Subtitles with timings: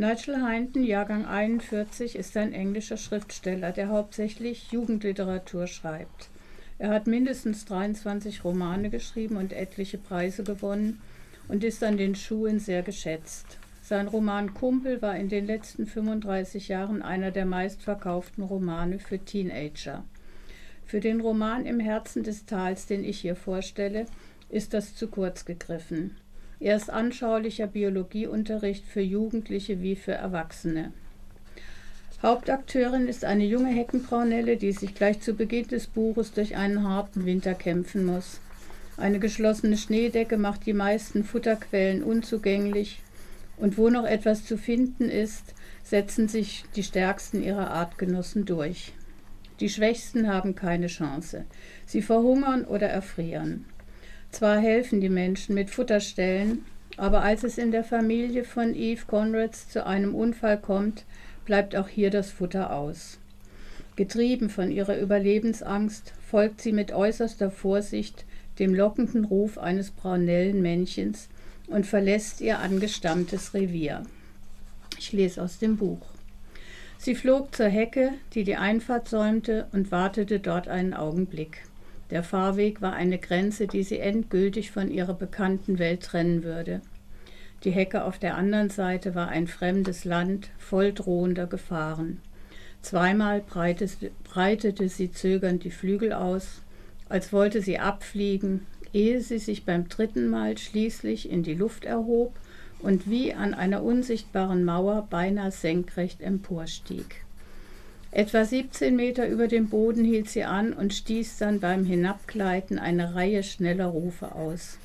[0.00, 6.30] Nigel Hinton, Jahrgang 41, ist ein englischer Schriftsteller, der hauptsächlich Jugendliteratur schreibt.
[6.78, 11.02] Er hat mindestens 23 Romane geschrieben und etliche Preise gewonnen
[11.48, 13.58] und ist an den Schulen sehr geschätzt.
[13.82, 20.02] Sein Roman Kumpel war in den letzten 35 Jahren einer der meistverkauften Romane für Teenager.
[20.86, 24.06] Für den Roman Im Herzen des Tals, den ich hier vorstelle,
[24.48, 26.16] ist das zu kurz gegriffen.
[26.60, 30.92] Er ist anschaulicher Biologieunterricht für Jugendliche wie für Erwachsene.
[32.22, 37.24] Hauptakteurin ist eine junge Heckenbraunelle, die sich gleich zu Beginn des Buches durch einen harten
[37.24, 38.40] Winter kämpfen muss.
[38.98, 43.00] Eine geschlossene Schneedecke macht die meisten Futterquellen unzugänglich
[43.56, 48.92] und wo noch etwas zu finden ist, setzen sich die stärksten ihrer Artgenossen durch.
[49.60, 51.46] Die Schwächsten haben keine Chance.
[51.86, 53.64] Sie verhungern oder erfrieren.
[54.32, 56.64] Zwar helfen die Menschen mit Futterstellen,
[56.96, 61.04] aber als es in der Familie von Eve Conrads zu einem Unfall kommt,
[61.44, 63.18] bleibt auch hier das Futter aus.
[63.96, 68.24] Getrieben von ihrer Überlebensangst folgt sie mit äußerster Vorsicht
[68.58, 71.28] dem lockenden Ruf eines braunellen Männchens
[71.66, 74.02] und verlässt ihr angestammtes Revier.
[74.98, 76.00] Ich lese aus dem Buch.
[76.98, 81.62] Sie flog zur Hecke, die die Einfahrt säumte, und wartete dort einen Augenblick.
[82.10, 86.80] Der Fahrweg war eine Grenze, die sie endgültig von ihrer bekannten Welt trennen würde.
[87.64, 92.20] Die Hecke auf der anderen Seite war ein fremdes Land voll drohender Gefahren.
[92.82, 96.62] Zweimal breitete sie zögernd die Flügel aus,
[97.08, 102.32] als wollte sie abfliegen, ehe sie sich beim dritten Mal schließlich in die Luft erhob
[102.80, 107.24] und wie an einer unsichtbaren Mauer beinahe senkrecht emporstieg.
[108.12, 113.14] Etwa 17 Meter über dem Boden hielt sie an und stieß dann beim Hinabgleiten eine
[113.14, 114.78] Reihe schneller Rufe aus.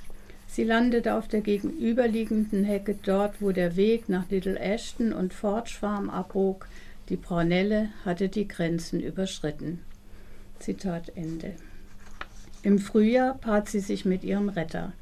[0.47, 5.71] Sie landete auf der gegenüberliegenden Hecke dort, wo der Weg nach Little Ashton und Forge
[5.71, 6.67] Farm abbog.
[7.09, 9.79] Die Braunelle hatte die Grenzen überschritten.
[10.59, 11.53] Zitat Ende.
[12.61, 14.93] Im Frühjahr paart sie sich mit ihrem Retter.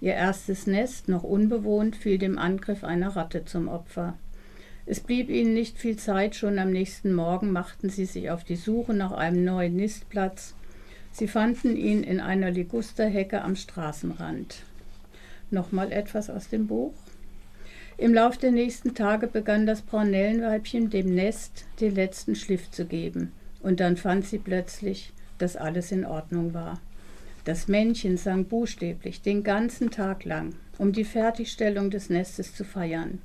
[0.00, 4.14] Ihr erstes Nest, noch unbewohnt, fiel dem Angriff einer Ratte zum Opfer.
[4.88, 8.54] Es blieb ihnen nicht viel Zeit, schon am nächsten Morgen machten sie sich auf die
[8.54, 10.54] Suche nach einem neuen Nistplatz.
[11.10, 14.62] Sie fanden ihn in einer Ligusterhecke am Straßenrand.
[15.50, 16.94] Nochmal etwas aus dem Buch.
[17.98, 23.32] Im Lauf der nächsten Tage begann das Braunellenweibchen dem Nest den letzten Schliff zu geben,
[23.62, 26.80] und dann fand sie plötzlich, dass alles in Ordnung war.
[27.44, 33.18] Das Männchen sang buchstäblich den ganzen Tag lang, um die Fertigstellung des Nestes zu feiern.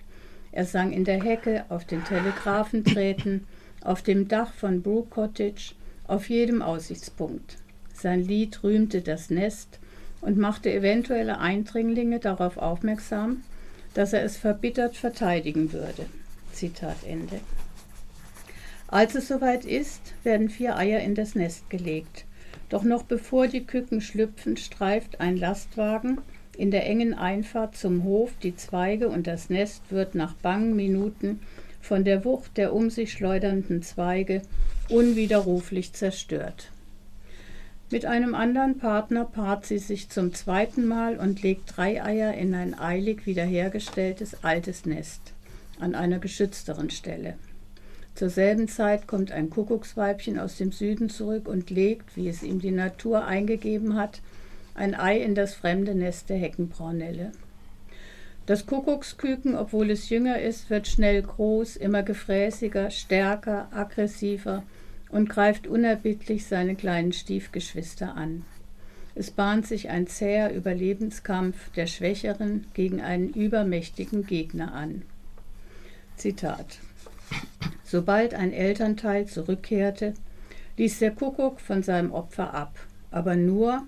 [0.52, 3.48] Er sang in der Hecke, auf den Telegrafenträten,
[3.84, 5.74] auf dem Dach von Brook Cottage,
[6.08, 7.58] auf jedem Aussichtspunkt.
[7.94, 9.80] Sein Lied rühmte das Nest
[10.20, 13.44] und machte eventuelle Eindringlinge darauf aufmerksam,
[13.94, 16.06] dass er es verbittert verteidigen würde.
[16.52, 17.40] Zitat Ende.
[18.88, 22.26] Als es soweit ist, werden vier Eier in das Nest gelegt.
[22.68, 26.20] Doch noch bevor die Küken schlüpfen, streift ein Lastwagen
[26.58, 31.40] in der engen Einfahrt zum Hof die Zweige und das Nest wird nach bangen Minuten
[31.82, 34.42] von der Wucht der um sich schleudernden Zweige
[34.90, 36.72] unwiderruflich zerstört.
[37.92, 42.54] Mit einem anderen Partner paart sie sich zum zweiten Mal und legt drei Eier in
[42.56, 45.34] ein eilig wiederhergestelltes altes Nest
[45.80, 47.36] an einer geschützteren Stelle.
[48.16, 52.60] Zur selben Zeit kommt ein Kuckucksweibchen aus dem Süden zurück und legt, wie es ihm
[52.60, 54.22] die Natur eingegeben hat,
[54.82, 57.32] ein Ei in das fremde Nest der Heckenbraunelle.
[58.48, 64.64] Das Kuckucksküken, obwohl es jünger ist, wird schnell groß, immer gefräßiger, stärker, aggressiver
[65.10, 68.44] und greift unerbittlich seine kleinen Stiefgeschwister an.
[69.14, 75.04] Es bahnt sich ein zäher Überlebenskampf der Schwächeren gegen einen übermächtigen Gegner an.
[76.16, 76.80] Zitat.
[77.84, 80.16] Sobald ein Elternteil zurückkehrte,
[80.78, 82.80] ließ der Kuckuck von seinem Opfer ab,
[83.12, 83.84] aber nur,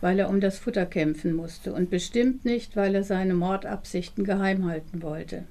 [0.00, 4.66] weil er um das Futter kämpfen musste und bestimmt nicht, weil er seine Mordabsichten geheim
[4.66, 5.44] halten wollte.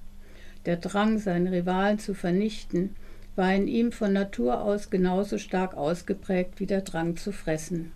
[0.66, 2.95] Der Drang, seine Rivalen zu vernichten,
[3.36, 7.92] war in ihm von Natur aus genauso stark ausgeprägt wie der Drang zu fressen.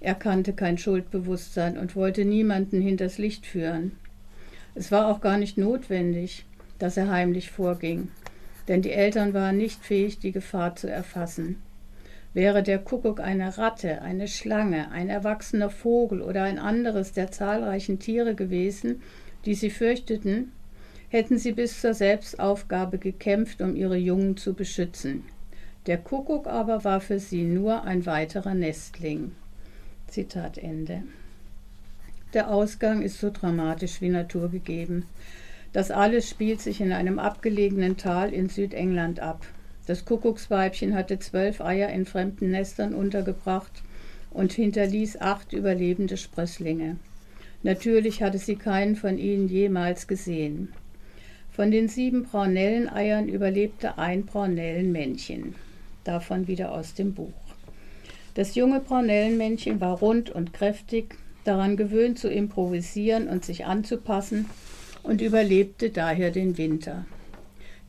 [0.00, 3.92] Er kannte kein Schuldbewusstsein und wollte niemanden hinters Licht führen.
[4.74, 6.44] Es war auch gar nicht notwendig,
[6.78, 8.08] dass er heimlich vorging,
[8.68, 11.62] denn die Eltern waren nicht fähig, die Gefahr zu erfassen.
[12.36, 17.98] Wäre der Kuckuck eine Ratte, eine Schlange, ein erwachsener Vogel oder ein anderes der zahlreichen
[17.98, 19.00] Tiere gewesen,
[19.46, 20.52] die sie fürchteten,
[21.08, 25.24] hätten sie bis zur Selbstaufgabe gekämpft, um ihre Jungen zu beschützen.
[25.86, 29.32] Der Kuckuck aber war für sie nur ein weiterer Nestling.
[30.06, 31.04] Zitat Ende.
[32.34, 35.06] Der Ausgang ist so dramatisch wie naturgegeben.
[35.72, 39.46] Das alles spielt sich in einem abgelegenen Tal in Südengland ab.
[39.86, 43.82] Das Kuckucksweibchen hatte zwölf Eier in fremden Nestern untergebracht
[44.30, 46.96] und hinterließ acht überlebende Sprösslinge.
[47.62, 50.72] Natürlich hatte sie keinen von ihnen jemals gesehen.
[51.50, 55.54] Von den sieben Braunelleneiern überlebte ein Braunellenmännchen.
[56.04, 57.32] Davon wieder aus dem Buch.
[58.34, 64.46] Das junge Braunellenmännchen war rund und kräftig, daran gewöhnt zu improvisieren und sich anzupassen
[65.02, 67.06] und überlebte daher den Winter.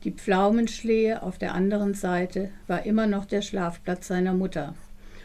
[0.04, 4.74] Die Pflaumenschlehe auf der anderen Seite war immer noch der Schlafplatz seiner Mutter.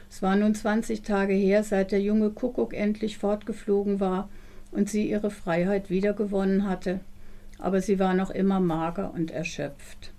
[0.10, 4.30] Es war nun 20 Tage her, seit der junge Kuckuck endlich fortgeflogen war
[4.72, 7.00] und sie ihre Freiheit wiedergewonnen hatte,
[7.60, 10.12] aber sie war noch immer mager und erschöpft.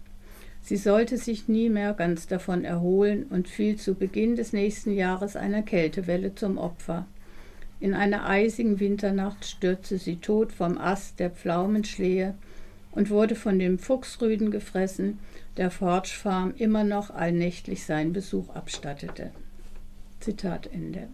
[0.63, 5.35] Sie sollte sich nie mehr ganz davon erholen und fiel zu Beginn des nächsten Jahres
[5.37, 7.07] einer Kältewelle zum Opfer.
[7.81, 12.35] In einer eisigen Winternacht stürzte sie tot vom Ast der Pflaumenschlehe
[12.95, 15.19] und wurde von dem Fuchsrüden gefressen,
[15.57, 19.31] der Forge Farm immer noch allnächtlich seinen Besuch abstattete.
[20.21, 21.09] Zitat Ende.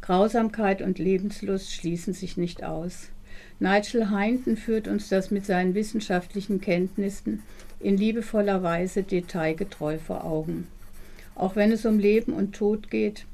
[0.00, 3.10] Grausamkeit und Lebenslust schließen sich nicht aus.
[3.58, 7.42] Nigel Heinten führt uns das mit seinen wissenschaftlichen Kenntnissen
[7.78, 10.66] in liebevoller Weise detailgetreu vor Augen.
[11.34, 13.24] Auch wenn es um Leben und Tod geht,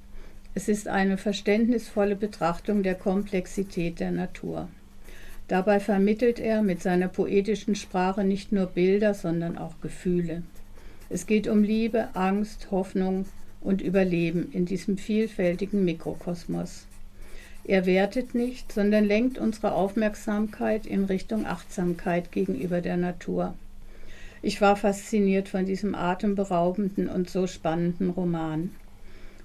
[0.55, 4.69] es ist eine verständnisvolle Betrachtung der Komplexität der Natur.
[5.49, 10.43] Dabei vermittelt er mit seiner poetischen Sprache nicht nur Bilder, sondern auch Gefühle.
[11.09, 13.27] Es geht um Liebe, Angst, Hoffnung
[13.61, 16.87] und Überleben in diesem vielfältigen Mikrokosmos.
[17.65, 23.55] Er wertet nicht, sondern lenkt unsere Aufmerksamkeit in Richtung Achtsamkeit gegenüber der Natur.
[24.43, 28.71] Ich war fasziniert von diesem atemberaubenden und so spannenden Roman.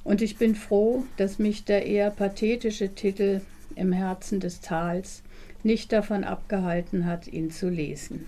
[0.03, 3.41] Und ich bin froh, dass mich der eher pathetische Titel
[3.75, 5.23] Im Herzen des Tals
[5.63, 8.25] nicht davon abgehalten hat, ihn zu lesen.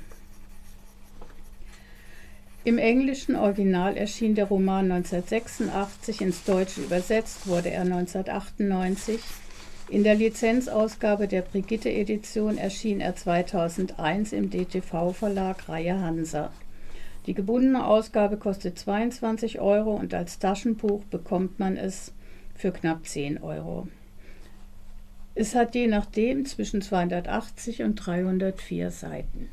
[2.65, 9.19] Im englischen Original erschien der Roman 1986, ins Deutsche übersetzt wurde er 1998
[9.89, 16.51] in der Lizenzausgabe der Brigitte-Edition erschien er 2001 im DTV-Verlag Reihe Hansa.
[17.27, 22.13] Die gebundene Ausgabe kostet 22 Euro und als Taschenbuch bekommt man es
[22.55, 23.87] für knapp 10 Euro.
[25.35, 29.49] Es hat je nachdem zwischen 280 und 304 Seiten.